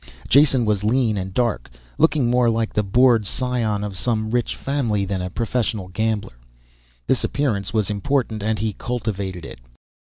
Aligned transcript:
Jason 0.27 0.65
was 0.65 0.83
lean 0.83 1.15
and 1.15 1.31
dark, 1.31 1.69
looking 1.99 2.27
more 2.27 2.49
like 2.49 2.73
the 2.73 2.81
bored 2.81 3.23
scion 3.23 3.83
of 3.83 3.95
some 3.95 4.31
rich 4.31 4.55
family 4.55 5.05
than 5.05 5.21
a 5.21 5.29
professional 5.29 5.89
gambler. 5.89 6.39
This 7.05 7.23
appearance 7.23 7.71
was 7.71 7.91
important 7.91 8.41
and 8.41 8.57
he 8.57 8.73
cultivated 8.73 9.45
it. 9.45 9.59